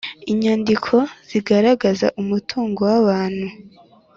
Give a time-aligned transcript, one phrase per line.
[0.31, 0.95] inyandiko
[1.29, 3.47] zigaragaza umutungo w abantu